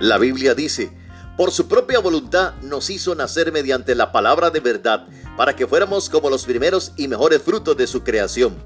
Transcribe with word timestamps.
La 0.00 0.16
Biblia 0.16 0.54
dice, 0.54 0.92
por 1.36 1.50
su 1.50 1.66
propia 1.66 1.98
voluntad 1.98 2.54
nos 2.62 2.88
hizo 2.88 3.14
nacer 3.16 3.50
mediante 3.50 3.96
la 3.96 4.12
palabra 4.12 4.50
de 4.50 4.60
verdad, 4.60 5.06
para 5.36 5.56
que 5.56 5.66
fuéramos 5.66 6.08
como 6.08 6.30
los 6.30 6.44
primeros 6.44 6.92
y 6.96 7.08
mejores 7.08 7.42
frutos 7.42 7.76
de 7.76 7.86
su 7.86 8.04
creación. 8.04 8.56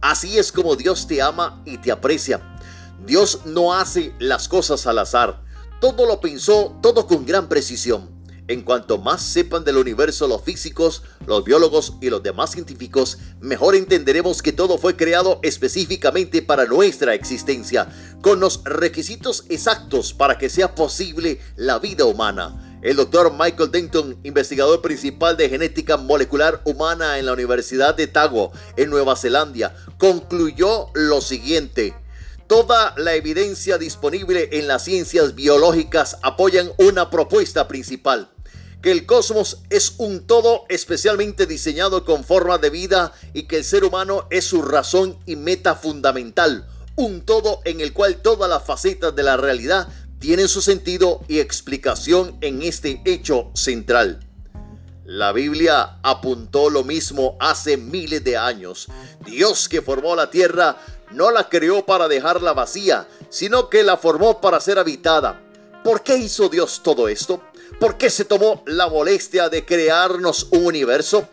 Así 0.00 0.38
es 0.38 0.52
como 0.52 0.76
Dios 0.76 1.06
te 1.06 1.20
ama 1.20 1.62
y 1.64 1.78
te 1.78 1.90
aprecia. 1.90 2.40
Dios 3.04 3.40
no 3.44 3.74
hace 3.74 4.14
las 4.20 4.48
cosas 4.48 4.86
al 4.86 5.00
azar. 5.00 5.42
Todo 5.80 6.06
lo 6.06 6.20
pensó, 6.20 6.78
todo 6.80 7.06
con 7.06 7.26
gran 7.26 7.48
precisión. 7.48 8.11
En 8.48 8.62
cuanto 8.62 8.98
más 8.98 9.22
sepan 9.22 9.62
del 9.62 9.76
universo 9.76 10.26
los 10.26 10.42
físicos, 10.42 11.04
los 11.26 11.44
biólogos 11.44 11.94
y 12.00 12.10
los 12.10 12.24
demás 12.24 12.50
científicos, 12.50 13.18
mejor 13.40 13.76
entenderemos 13.76 14.42
que 14.42 14.52
todo 14.52 14.78
fue 14.78 14.96
creado 14.96 15.38
específicamente 15.42 16.42
para 16.42 16.66
nuestra 16.66 17.14
existencia, 17.14 17.88
con 18.20 18.40
los 18.40 18.64
requisitos 18.64 19.44
exactos 19.48 20.12
para 20.12 20.38
que 20.38 20.48
sea 20.48 20.74
posible 20.74 21.40
la 21.54 21.78
vida 21.78 22.04
humana. 22.04 22.80
El 22.82 22.96
doctor 22.96 23.32
Michael 23.32 23.70
Denton, 23.70 24.18
investigador 24.24 24.82
principal 24.82 25.36
de 25.36 25.48
genética 25.48 25.96
molecular 25.96 26.62
humana 26.64 27.20
en 27.20 27.26
la 27.26 27.34
Universidad 27.34 27.94
de 27.94 28.08
Tago, 28.08 28.50
en 28.76 28.90
Nueva 28.90 29.14
Zelanda, 29.14 29.72
concluyó 29.98 30.88
lo 30.94 31.20
siguiente. 31.20 31.94
Toda 32.48 32.92
la 32.98 33.14
evidencia 33.14 33.78
disponible 33.78 34.48
en 34.52 34.66
las 34.66 34.84
ciencias 34.84 35.36
biológicas 35.36 36.18
apoyan 36.22 36.72
una 36.76 37.08
propuesta 37.08 37.68
principal, 37.68 38.31
que 38.82 38.90
el 38.90 39.06
cosmos 39.06 39.58
es 39.70 39.94
un 39.98 40.26
todo 40.26 40.64
especialmente 40.68 41.46
diseñado 41.46 42.04
con 42.04 42.24
forma 42.24 42.58
de 42.58 42.70
vida 42.70 43.12
y 43.32 43.44
que 43.44 43.58
el 43.58 43.64
ser 43.64 43.84
humano 43.84 44.26
es 44.30 44.44
su 44.44 44.60
razón 44.60 45.16
y 45.24 45.36
meta 45.36 45.76
fundamental, 45.76 46.66
un 46.96 47.22
todo 47.22 47.60
en 47.64 47.80
el 47.80 47.92
cual 47.92 48.16
todas 48.16 48.50
las 48.50 48.64
facetas 48.64 49.14
de 49.14 49.22
la 49.22 49.36
realidad 49.36 49.88
tienen 50.18 50.48
su 50.48 50.60
sentido 50.60 51.20
y 51.28 51.38
explicación 51.38 52.36
en 52.40 52.62
este 52.62 53.00
hecho 53.04 53.50
central. 53.54 54.26
La 55.04 55.32
Biblia 55.32 55.98
apuntó 56.02 56.70
lo 56.70 56.84
mismo 56.84 57.36
hace 57.40 57.76
miles 57.76 58.22
de 58.24 58.36
años. 58.36 58.88
Dios 59.24 59.68
que 59.68 59.82
formó 59.82 60.16
la 60.16 60.30
tierra 60.30 60.76
no 61.12 61.30
la 61.30 61.48
creó 61.48 61.84
para 61.84 62.08
dejarla 62.08 62.52
vacía, 62.52 63.08
sino 63.28 63.68
que 63.68 63.82
la 63.82 63.96
formó 63.96 64.40
para 64.40 64.60
ser 64.60 64.78
habitada. 64.78 65.40
¿Por 65.84 66.02
qué 66.02 66.16
hizo 66.16 66.48
Dios 66.48 66.82
todo 66.84 67.08
esto? 67.08 67.42
¿Por 67.80 67.96
qué 67.96 68.10
se 68.10 68.24
tomó 68.24 68.62
la 68.66 68.88
molestia 68.88 69.48
de 69.48 69.64
crearnos 69.64 70.48
un 70.50 70.66
universo? 70.66 71.28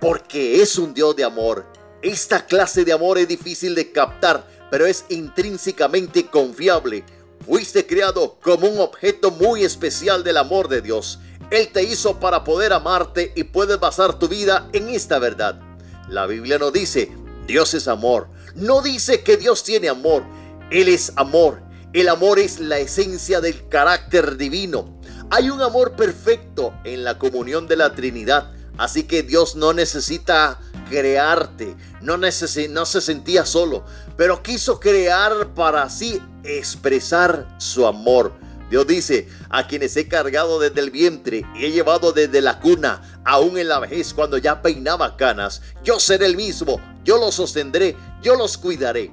Porque 0.00 0.60
es 0.62 0.78
un 0.78 0.94
Dios 0.94 1.14
de 1.16 1.24
amor. 1.24 1.64
Esta 2.02 2.44
clase 2.44 2.84
de 2.84 2.92
amor 2.92 3.18
es 3.18 3.28
difícil 3.28 3.74
de 3.74 3.92
captar, 3.92 4.46
pero 4.70 4.86
es 4.86 5.04
intrínsecamente 5.10 6.26
confiable. 6.26 7.04
Fuiste 7.46 7.86
creado 7.86 8.36
como 8.42 8.68
un 8.68 8.80
objeto 8.80 9.30
muy 9.30 9.64
especial 9.64 10.24
del 10.24 10.36
amor 10.36 10.68
de 10.68 10.80
Dios. 10.80 11.20
Él 11.50 11.68
te 11.72 11.82
hizo 11.82 12.18
para 12.18 12.44
poder 12.44 12.72
amarte 12.72 13.32
y 13.36 13.44
puedes 13.44 13.78
basar 13.78 14.18
tu 14.18 14.28
vida 14.28 14.68
en 14.72 14.88
esta 14.88 15.18
verdad. 15.18 15.60
La 16.08 16.26
Biblia 16.26 16.58
no 16.58 16.70
dice, 16.70 17.12
Dios 17.46 17.74
es 17.74 17.88
amor. 17.88 18.28
No 18.54 18.82
dice 18.82 19.22
que 19.22 19.36
Dios 19.36 19.62
tiene 19.62 19.88
amor. 19.88 20.24
Él 20.70 20.88
es 20.88 21.12
amor. 21.16 21.62
El 21.92 22.08
amor 22.08 22.38
es 22.38 22.58
la 22.58 22.78
esencia 22.78 23.40
del 23.40 23.68
carácter 23.68 24.36
divino. 24.36 24.98
Hay 25.34 25.48
un 25.48 25.62
amor 25.62 25.92
perfecto 25.92 26.74
en 26.84 27.04
la 27.04 27.18
comunión 27.18 27.66
de 27.66 27.74
la 27.76 27.94
Trinidad. 27.94 28.52
Así 28.76 29.04
que 29.04 29.22
Dios 29.22 29.56
no 29.56 29.72
necesita 29.72 30.60
crearte, 30.90 31.74
no, 32.02 32.20
se 32.30 33.00
sentía 33.00 33.46
solo, 33.46 33.82
pero 34.18 34.42
quiso 34.42 34.78
crear 34.78 35.54
para 35.54 35.84
así 35.84 36.20
expresar 36.44 37.48
su 37.56 37.86
amor. 37.86 38.34
Dios 38.68 38.86
dice, 38.86 39.26
a 39.48 39.66
quienes 39.66 39.96
he 39.96 40.06
cargado 40.06 40.58
desde 40.60 40.80
el 40.80 40.90
vientre 40.90 41.46
y 41.54 41.64
he 41.64 41.70
llevado 41.70 42.12
desde 42.12 42.42
la 42.42 42.60
cuna, 42.60 43.22
aún 43.24 43.56
en 43.56 43.68
la 43.68 43.78
vejez 43.78 44.12
cuando 44.12 44.36
ya 44.36 44.60
peinaba 44.60 45.16
canas, 45.16 45.62
yo 45.82 45.98
seré 45.98 46.26
el 46.26 46.36
mismo, 46.36 46.78
yo 47.04 47.16
los 47.16 47.36
sostendré, 47.36 47.96
yo 48.22 48.36
los 48.36 48.58
cuidaré. 48.58 49.10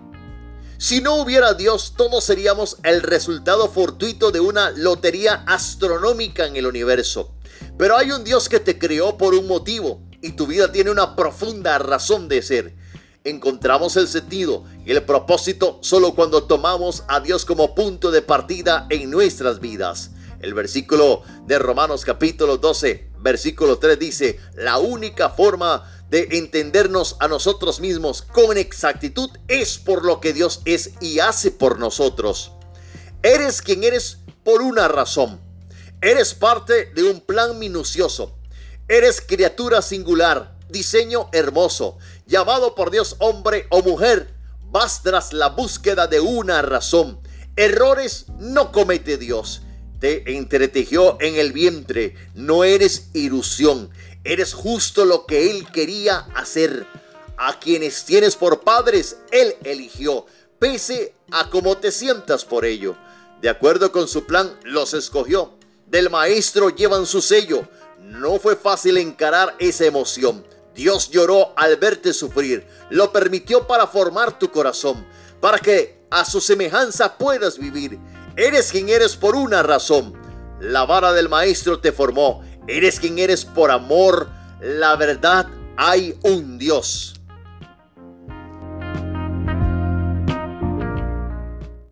Si 0.80 1.02
no 1.02 1.16
hubiera 1.16 1.56
Dios, 1.56 1.94
todos 1.98 2.24
seríamos 2.24 2.78
el 2.84 3.02
resultado 3.02 3.68
fortuito 3.68 4.32
de 4.32 4.40
una 4.40 4.72
lotería 4.72 5.44
astronómica 5.46 6.48
en 6.48 6.56
el 6.56 6.66
universo. 6.66 7.34
Pero 7.78 7.98
hay 7.98 8.12
un 8.12 8.24
Dios 8.24 8.48
que 8.48 8.62
te 8.62 8.80
creó 8.80 9.18
por 9.18 9.34
un 9.34 9.46
motivo 9.46 10.02
y 10.22 10.32
tu 10.32 10.48
vida 10.48 10.72
tiene 10.72 10.90
una 10.90 11.18
profunda 11.18 11.78
razón 11.80 12.30
de 12.30 12.42
ser 12.42 12.76
encontramos 13.26 13.98
el 13.98 14.08
sentido 14.08 14.64
y 14.86 14.92
el 14.92 15.04
propósito 15.04 15.80
solo 15.82 16.16
cuando 16.16 16.44
tomamos 16.44 17.04
a 17.08 17.20
Dios 17.20 17.46
como 17.46 17.76
punto 17.76 18.12
de 18.12 18.22
partida 18.22 18.88
en 18.90 19.10
nuestras 19.10 19.60
vidas. 19.60 20.12
El 20.40 20.54
versículo 20.54 21.24
de 21.46 21.60
Romanos 21.60 22.06
capítulo 22.06 22.58
12, 22.58 23.10
versículo 23.20 23.78
3 23.78 24.00
dice, 24.00 24.40
la 24.56 24.78
única 24.78 25.30
forma 25.30 25.84
de 26.10 26.28
entendernos 26.32 27.16
a 27.20 27.28
nosotros 27.28 27.80
mismos 27.80 28.22
con 28.22 28.58
exactitud 28.58 29.30
es 29.48 29.78
por 29.78 30.06
lo 30.06 30.20
que 30.20 30.34
Dios 30.34 30.62
es 30.66 30.92
y 31.02 31.20
hace 31.20 31.52
por 31.52 31.80
nosotros. 31.80 32.52
Eres 33.24 33.62
quien 33.62 33.84
eres 33.84 34.20
por 34.44 34.62
una 34.62 34.88
razón. 34.88 35.40
Eres 36.02 36.34
parte 36.34 36.86
de 36.94 37.04
un 37.04 37.22
plan 37.22 37.60
minucioso. 37.60 38.38
Eres 38.88 39.22
criatura 39.22 39.82
singular 39.82 40.60
diseño 40.70 41.30
hermoso, 41.32 41.98
llamado 42.26 42.76
por 42.76 42.92
Dios 42.92 43.16
hombre 43.20 43.66
o 43.70 43.82
mujer, 43.82 44.34
vas 44.72 45.02
tras 45.04 45.34
la 45.34 45.50
búsqueda 45.50 46.08
de 46.08 46.20
una 46.20 46.62
razón. 46.62 47.20
Errores 47.56 48.26
no 48.38 48.72
comete 48.72 49.18
Dios. 49.18 49.64
Te 50.00 50.36
entretejió 50.38 51.18
en 51.20 51.36
el 51.36 51.52
vientre, 51.52 52.16
no 52.34 52.64
eres 52.64 53.10
ilusión, 53.14 53.90
eres 54.24 54.54
justo 54.54 55.06
lo 55.06 55.26
que 55.26 55.52
Él 55.52 55.68
quería 55.72 56.20
hacer. 56.36 56.88
A 57.38 57.60
quienes 57.60 58.06
tienes 58.06 58.36
por 58.36 58.62
padres, 58.62 59.18
Él 59.32 59.56
eligió, 59.64 60.26
pese 60.58 61.14
a 61.32 61.50
cómo 61.50 61.78
te 61.78 61.92
sientas 61.92 62.46
por 62.46 62.66
ello. 62.66 62.96
De 63.42 63.50
acuerdo 63.50 63.92
con 63.92 64.08
su 64.08 64.26
plan, 64.26 64.58
los 64.64 64.94
escogió. 64.94 65.54
Del 65.88 66.10
maestro 66.10 66.70
llevan 66.70 67.06
su 67.06 67.22
sello. 67.22 67.68
No 68.02 68.40
fue 68.40 68.56
fácil 68.56 68.98
encarar 68.98 69.56
esa 69.60 69.86
emoción 69.86 70.44
Dios 70.80 71.10
lloró 71.10 71.52
al 71.58 71.76
verte 71.76 72.14
sufrir, 72.14 72.66
lo 72.90 73.12
permitió 73.12 73.68
para 73.68 73.86
formar 73.86 74.40
tu 74.40 74.50
corazón, 74.50 75.06
para 75.42 75.60
que 75.60 76.00
a 76.10 76.24
su 76.24 76.40
semejanza 76.40 77.18
puedas 77.18 77.60
vivir. 77.60 78.00
Eres 78.40 78.72
quien 78.72 78.88
eres 78.88 79.18
por 79.18 79.36
una 79.36 79.64
razón. 79.64 80.14
La 80.62 80.86
vara 80.86 81.12
del 81.12 81.28
maestro 81.28 81.82
te 81.82 81.92
formó. 81.92 82.42
Eres 82.70 82.98
quien 82.98 83.20
eres 83.20 83.44
por 83.44 83.70
amor. 83.70 84.30
La 84.62 84.96
verdad, 84.96 85.46
hay 85.76 86.18
un 86.24 86.58
Dios. 86.58 87.19